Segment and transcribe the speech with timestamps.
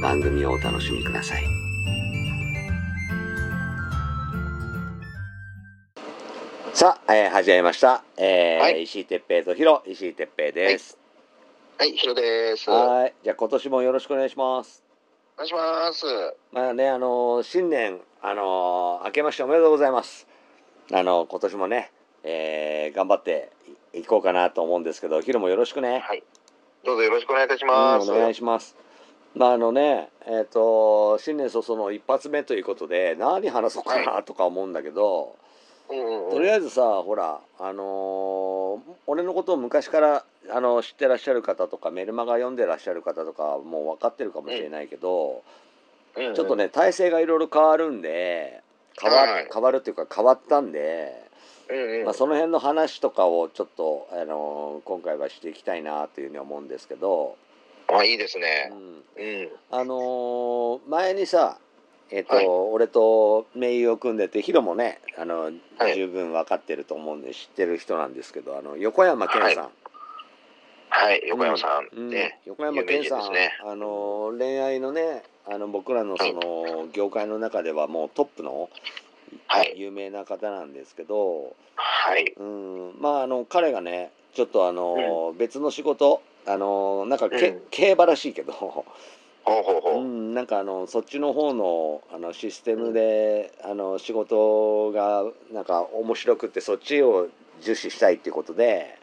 [0.00, 1.44] 番組をお楽しみください。
[6.72, 8.02] さあ、えー、始めました。
[8.16, 10.96] えーはい石井哲平とヒロ、石井哲平です。
[11.78, 12.70] はい、ヒロです。
[12.70, 13.14] おはい。
[13.22, 14.82] じゃあ今年もよろしくお願いします。
[15.36, 16.06] 願いします。
[16.52, 20.26] まあね、あのー新年、あのー明けましておめでとうございます。
[20.92, 21.92] あのー今年もね、
[22.24, 23.50] えー頑張って
[23.92, 25.98] いこうかなと思うんですけど、ヒロもよろしくね。
[26.00, 26.22] はい。
[26.86, 28.10] どうぞよろしくお願いいたします。
[28.10, 28.76] うん、お願いします。
[29.34, 35.36] まああのね、えっ、と新年早々の一発目ということで何話そうかなとか思うんだけど。
[36.30, 38.78] とりあえずさほらあのー
[39.08, 45.42] 俺のことを昔からあの知ってらっしゃる方とかメルマガ読んでらっしゃる方とかもう分かってるかもしれないけど、
[46.16, 46.54] うんうんちょっと。
[46.56, 48.62] ね体制がいろいろ変わるんで
[49.00, 51.12] 変わ,、はい変わるっていうか変わったんで、
[51.68, 52.04] うんうん。
[52.04, 57.36] まあ、その辺の話とかをちょっと、あのー今回はしていきたいなというふうに思うんですけど。
[57.98, 58.70] あ、いいですうね。
[58.72, 59.50] んうん。
[59.70, 61.58] あのー前にさ
[62.10, 65.42] えっ、と、はい俺と盟友を組んでてヒロもねあの、
[65.78, 69.70] はい十分分かってると思うんで知ってる人なんですけどあの横山健さん、
[70.88, 72.10] はい、横山さうんん。
[72.10, 72.40] ね。
[72.46, 78.68] 横山健さん、ねあの恋愛のねあの僕らのその業界の中ではもうトップの
[79.46, 79.74] はい。
[79.76, 82.34] 有名な方なんですけど、はい。
[82.36, 90.02] うん、まああの彼がねちょっとあの、別の仕事あのなんかけ、うん競馬らしいけどほうほうほう。
[90.02, 97.28] うん、なんかあのそっちの方のあのシステムで、あの仕事がなんか面白くてそっちを
[97.62, 98.98] 重視したいっていうことで、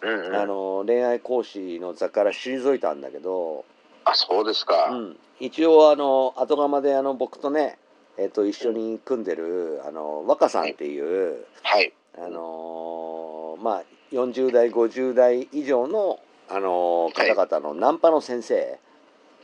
[0.00, 0.36] うんうん。
[0.36, 3.64] あの恋愛講師の座から退いたんだけど、
[4.04, 4.90] あ、そうですうか。
[4.90, 7.78] ん、一応あの後釜であの僕とね、
[8.18, 11.92] えっと一緒に組んでるあの若さんっていう、はい。
[12.18, 13.82] あのまあ
[14.12, 16.18] 40代50代以上の、
[16.54, 18.78] あの方々のナンパの先生。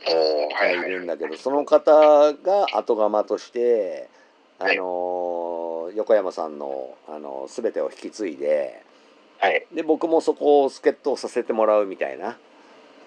[0.05, 0.89] がはい。
[0.89, 4.07] るんだけど、その方が後釜として、
[4.59, 8.83] あはいの横山さんの、あの全てを引き継いで
[9.39, 9.65] はい。
[9.73, 12.37] で僕もそこを助っ人をさせてもらうみたいな、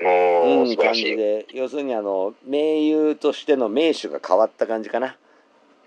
[0.00, 0.94] うん、感。
[0.94, 5.16] じで要するにあの盟友としての名手が変わった感じかな。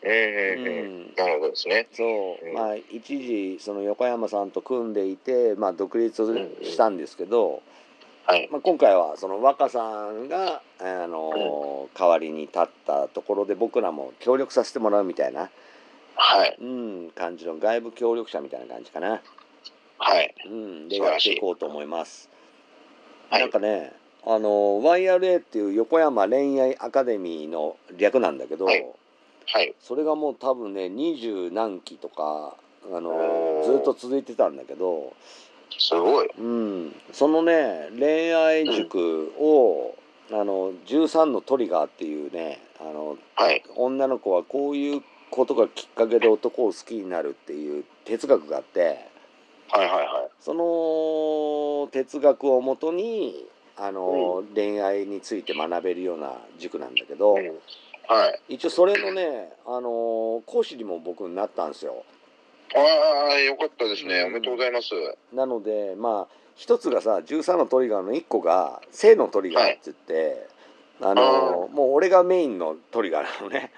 [0.03, 0.71] うんうんう
[1.09, 1.13] ん。
[1.17, 1.87] なるほどですね。
[1.91, 2.03] そ
[2.41, 7.61] う、うんまあ一時その横山さんと組んでいて、まあ、独立したんですけど、
[8.27, 8.49] はい。
[8.51, 15.49] まあ、今回はその若さんが、あの代わりに立ったところで僕らも協力させてもらうみたいな、
[16.15, 16.57] はい。
[16.59, 19.21] うん、感じの外部協力者みたいな感じかな、
[19.99, 20.33] はい。
[20.47, 22.29] うん、でやっていこうと思います。
[23.29, 23.91] はいなんかね
[24.27, 24.49] あの
[24.81, 28.85] YRA っていう横山恋愛アカデミーの略なんだけど、はい
[29.47, 29.75] はい。
[29.79, 32.55] それがもう多分ね二十何期とか
[32.91, 35.13] あのずっと続いてたんだけど、
[35.77, 36.29] すごい。
[36.37, 39.95] うん、そのね恋愛塾を、
[40.31, 43.63] あの13のトリガーっていうねあのはい。
[43.75, 49.07] 女の子はこういうことがきっかけで男を好きになるっていう哲学があって
[49.69, 50.29] はいはいはい。
[50.39, 53.45] その哲学をもとに
[53.77, 57.59] あの、恋愛について学べるような塾なんだけど、うん
[58.07, 58.55] はい。
[58.55, 62.03] 一応それのねあの講師にも僕になったんですよ。
[62.73, 64.21] ああ、よかったですね。
[64.21, 64.89] うんおめでとうございます。
[65.33, 70.47] なのでまあ一つがさ13のトリガーの1個が性のトリガーって言って、
[71.01, 73.71] あのもう俺がメインのトリガーなのね。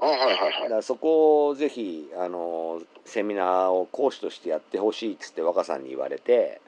[0.00, 0.68] あはいはいはい。
[0.70, 6.60] だそこをぜひあのセミナーを講師としてやってほしいっつって若さんに言われて、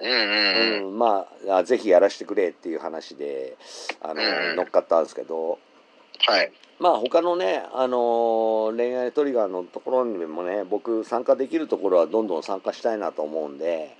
[0.00, 0.84] うんうんうん。
[0.86, 3.56] うんまああぜひやらせてくれっていう話で
[4.00, 5.58] あの、うん乗っかったんですけど
[6.18, 6.52] はい。
[6.78, 13.96] まあ他のねあの恋愛トリガーのところにもね僕参加できるところはどんどん参加したいなと思うんで、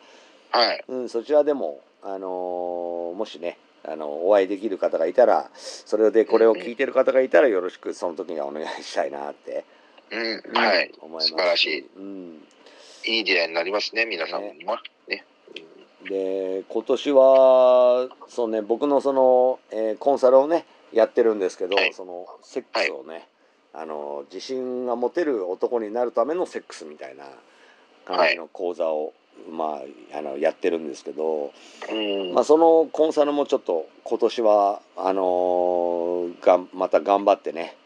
[0.50, 0.84] はい。
[0.88, 9.64] うん、そちらでもあのもしねあのお会いできる方がいたらそれでこれを聞いてる方がいたらよろしくその時にはお願いしたいなって、
[10.10, 10.92] うん、はい。
[11.00, 11.86] 思います素晴らしい。
[11.96, 12.42] うん、
[13.06, 14.76] いい出会いになりますね、皆さんにも。
[15.08, 15.24] ね。
[16.08, 23.28] で今年はそうね僕のその、えーコンサルをねやってるんですけど、はいそのセックスをね、
[23.74, 27.24] あの自信が持てる男になるためのセックスみたいな
[28.04, 29.12] 感じの講座を、
[29.50, 31.52] まああのやってるんですけど、
[31.90, 32.32] うん。
[32.32, 37.76] まあ、そのコンサルもちょっと今年はあのーがんまた頑張ってね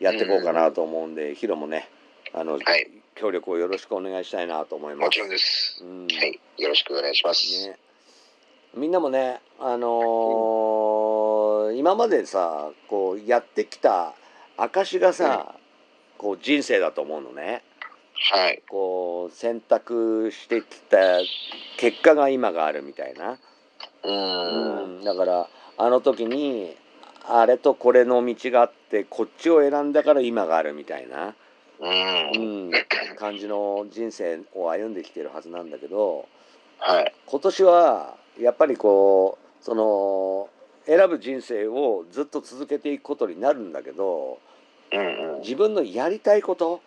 [0.00, 1.88] やっていこうかなと思うんで、ヒロもね
[2.34, 5.04] あの、はい協力をよろしくお願いしたいなと思います。
[5.04, 5.84] もちろんです。
[5.84, 6.40] うんはい。
[6.56, 7.68] よろしくお願いします。
[7.68, 7.76] ね、
[8.74, 10.91] みんなもね、あのー
[11.74, 14.14] 今までさこうやってきた
[14.56, 15.54] 証がさ、
[16.18, 17.62] こう人生だと思うのね
[18.32, 18.62] はい。
[18.68, 20.98] こう選択してきた
[21.78, 23.38] 結果が今があるみたいな、
[24.04, 24.96] うん。
[24.96, 25.48] うんだから
[25.78, 26.76] あの時に
[27.28, 31.34] あれとこれの道があってこっちを選んだから今があるみたいな、う。
[31.80, 32.72] うんん、
[33.16, 36.28] 感じの人生を歩んできてるはずなんだけど、
[36.78, 37.14] はい。
[37.26, 40.48] 今年はやっぱりこうその
[40.86, 44.38] 選ぶ人生をずっと続けていくことになるんだけど
[44.92, 45.40] うん。
[45.40, 46.80] 自分のやりたいこと、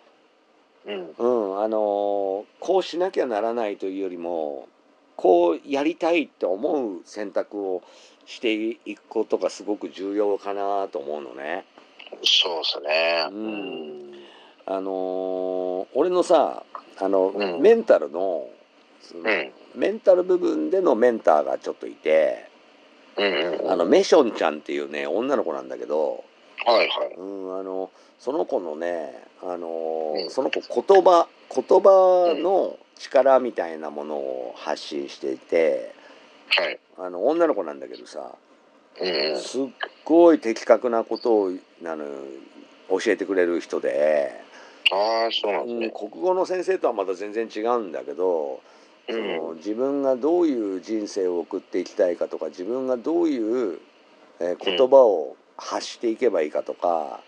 [0.86, 1.10] うん。
[1.18, 4.68] うん、あのこうしなきゃならないというよりも
[5.16, 7.82] こうやりたいって思う選択を
[8.26, 11.64] していくことがすごく重要かなと思うのね。
[12.22, 13.26] そうですね。
[13.30, 14.12] うん
[14.68, 16.64] あの俺のさ
[16.98, 18.48] あの、うんメンタルの
[19.14, 19.52] うん。
[19.74, 22.55] メンタル部分でのメンターがちょっといて。
[23.16, 23.60] うん。
[23.64, 23.70] うん。
[23.70, 26.24] あのメションちゃんっていうね女の子なんだけど、
[26.64, 27.14] はいはい。
[27.16, 35.94] うん、あのその子のねあの、うんその子言葉言葉の力みたいなものを発信していて
[36.48, 36.78] はい。
[36.98, 38.34] あの女の子なんだけどさ
[39.00, 39.38] うん。
[39.40, 39.66] すっ
[40.04, 41.52] ごい的確なことを
[41.84, 42.04] あの
[42.88, 44.32] 教えてくれる人で、
[44.92, 45.90] ああ、そうなんですうん、ね。
[45.90, 48.60] 国語の先生とはまた全然違うんだけど。
[49.08, 53.38] その自分がどういう人生を送っていきたいかとか自分がどうい
[53.74, 53.80] う、
[54.40, 57.20] えー言葉を発していけばいいかとか、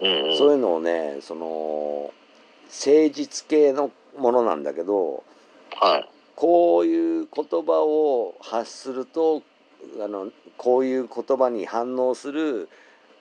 [0.00, 0.36] うん。
[0.36, 2.12] そういうのをねその
[2.66, 5.22] 誠実系のものなんだけど
[5.80, 6.08] はい。
[6.34, 9.42] こういう言葉を発すると
[10.00, 12.68] あのこういう言葉に反応する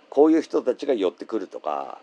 [0.09, 1.99] こういう人たちが寄ってくるとか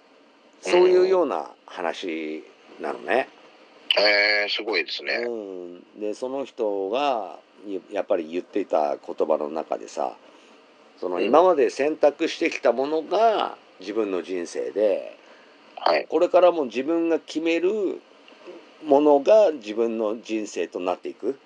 [0.61, 2.45] そういうような話
[2.81, 3.29] なのね。
[3.99, 5.25] ええ、すごいですね。
[5.27, 5.31] う
[5.99, 10.17] ん、でその人がややっぱり言っていた言葉の中でさ
[10.99, 15.17] そのうん今まで選択してきたものが自分の人生で
[15.77, 16.07] はい。
[16.09, 18.01] これからも自分が決める
[18.85, 21.39] ものが自分の人生となっていく、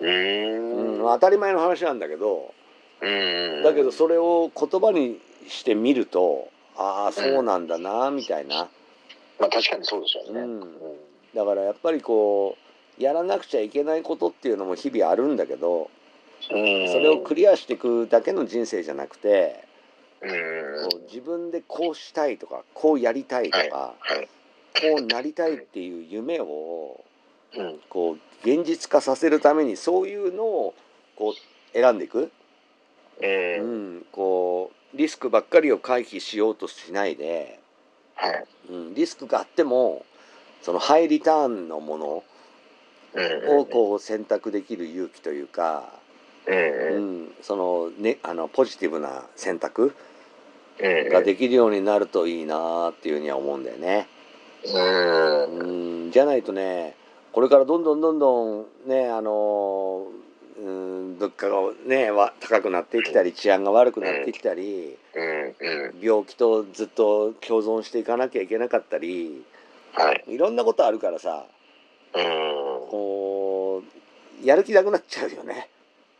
[0.00, 0.98] うーん。
[0.98, 2.54] うん、当たり前の話なんだけど
[3.00, 3.06] う
[3.60, 3.62] ん。
[3.62, 8.68] だけどそれを言葉にしてみるとああそうなんだなみたいな。
[9.38, 10.40] まあ確かにそうですよね。
[10.40, 11.03] うんうん
[11.34, 12.56] だからやっぱりこ
[12.98, 15.90] うやらなくちゃいけないことっていうのも日々あるんだけど
[16.50, 16.88] うん。
[16.88, 19.64] それをクリアしていくだけの人生じゃなくて
[20.22, 20.90] うん。
[20.90, 24.28] こう自分でこうしたいとかこうやりたいとかはい。
[24.80, 27.04] こうなりたいっていう夢を
[27.56, 27.78] うん。
[27.88, 30.74] こう現実化させるためにそういうのを
[31.16, 31.34] こう
[31.72, 32.30] 選んでいく、
[33.20, 33.26] う。
[33.26, 37.58] うんん、こうリスクばっかりを回避しようとしないで、
[38.14, 38.44] はい。
[38.70, 40.04] うん、リスクがあっても
[40.64, 42.24] そのハイリターンのもの
[43.12, 43.58] うん。
[43.58, 45.92] をこう選択できる勇気というか、
[46.46, 47.32] うん。
[47.42, 49.94] そのねあのポジティブな選択
[50.80, 51.08] うん。
[51.10, 54.08] ができるようになるといいなっていうふうには思うんだよね。
[54.64, 55.58] うん。
[56.06, 56.96] うんじゃないとね
[57.32, 60.06] これからどんどんどんどんねあの
[60.58, 61.56] うん物価が
[61.86, 64.96] ねわ高くなってきたり治安が悪くなってきたり。
[66.00, 69.44] 病気とずっと共存していかなきゃいけなかったり
[69.94, 70.24] はい。
[70.28, 71.46] いろんなことあるからさ
[72.14, 72.22] うん。
[72.90, 73.82] こ
[74.42, 75.68] うやる気なくなっちゃうよね。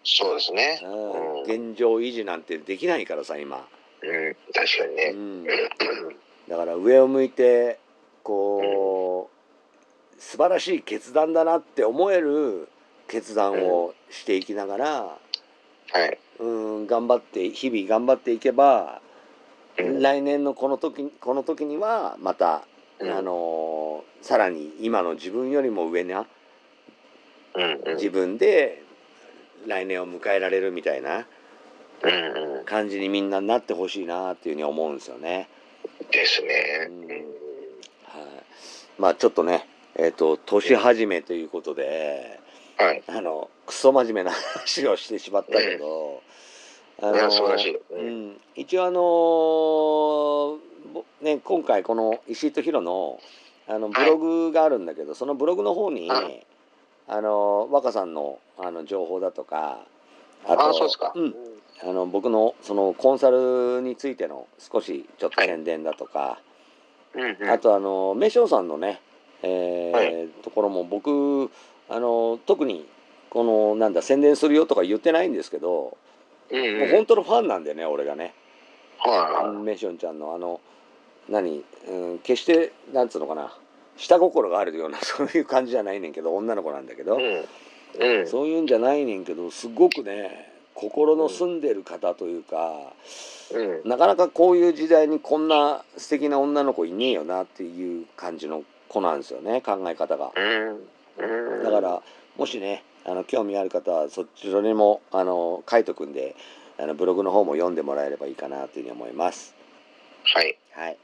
[0.04, 0.80] そうですね。
[0.84, 1.72] うんうん。
[1.72, 3.66] 現状維持なんてできないからさ今、
[4.02, 4.36] うん。
[4.52, 5.10] 確かにうね。
[5.12, 5.44] ん、
[6.48, 7.78] だから上を向いて
[8.22, 12.68] こう素晴らしい決断だなって思える
[13.08, 15.18] 決断をしていきながら、
[15.92, 16.18] はい。
[16.38, 19.00] うん、頑張って日々頑張っていけば、
[19.76, 22.64] うん来年のこの時この時にはまた、
[23.00, 26.26] うんあのさらに今の自分よりも上な
[27.54, 27.80] うん。
[27.84, 27.94] うん。
[27.96, 28.82] 自分で
[29.66, 31.26] 来年を迎えられるみたいな。
[32.66, 35.48] 感じにみんななってほしいなっていうふうに思うんですよね。
[36.10, 36.88] ですね。
[36.88, 37.22] うんはい、
[38.98, 42.40] まあちょっとねえっ、と年始めということで
[42.76, 43.02] はい。
[43.06, 46.22] あのクソ真面目な話をしてしまったけど、
[47.00, 47.76] あいや、素晴らしい。
[47.76, 48.30] ううん。
[48.32, 50.58] ん、一応あのーぼ
[51.20, 53.20] ね、今回この石井とヒロの
[53.66, 56.46] あのブログがあるんだけど、そのブログの方に、はい
[57.06, 59.84] あの若さんのあの情報だとか
[60.46, 61.12] ああ、そうですか。
[61.14, 61.34] うん、
[61.82, 66.38] あの僕のそのコンサルについての少しちょっと宣伝だとか、
[67.14, 67.50] うんうん。
[67.50, 69.00] あとあのメションさんのね、
[69.42, 71.50] えーはところも僕
[71.88, 72.86] あの特に
[73.30, 75.96] このなんだ宣伝するよとか言ってないんですけど、
[76.50, 76.78] うんうん。
[76.80, 78.34] もう本当のファンなんでね俺がね。
[79.10, 80.60] はメションちゃんのあの
[81.28, 83.56] 何、うん、決してなんつうのかな
[83.96, 87.36] 下心があるような そういう感じじゃないねんけど女の子なんだけど、い。
[87.36, 87.44] うん。
[87.98, 88.26] うん。
[88.26, 92.92] そういうんじゃないねんけどすごくね心の澄んでる方というか、
[93.52, 93.88] うん。
[93.88, 100.32] なかなかこういう時代にこんな素敵な女の子いねえよなっていう感じの子なんですよね考え方が。
[101.62, 102.02] だから
[102.36, 106.34] もしねあの興味ある方はそっちにもあの書いとくんで
[106.78, 109.54] あのブログの方も読んでもらえればいいかなというふうに思います。
[110.34, 110.58] はい。
[110.72, 110.98] はい。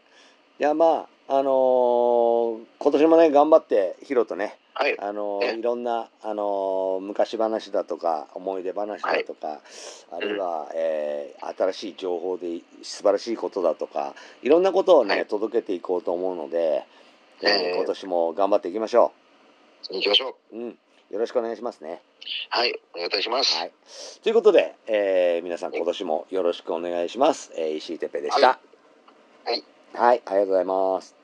[0.59, 4.99] じゃあまああのー今年もね頑張ってヒロとねはい。
[4.99, 9.61] あのーえいろんなあのー昔話だとか思い出話だとか、
[10.11, 16.85] あるいは、えー新しい情報で素晴らしいことだとかいろんなことをね、はい届けていこうと思うので、
[17.43, 19.13] えーえー今年も頑張っていきましょ
[19.91, 20.57] 行きましょう。
[20.57, 20.61] う。
[20.61, 20.79] うん。
[21.11, 22.03] よろしくお願いしますね。
[22.51, 22.81] はい。
[22.95, 23.57] お願いいたします。
[23.57, 23.73] はい。
[24.23, 27.53] ということで、えー皆さん今年もよろしくお願いします。
[27.57, 28.61] えー石井てっぺいでした。
[29.45, 29.65] はい。
[29.93, 31.17] はい、ありがとうございます。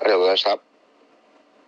[0.00, 0.73] ありがとうございました。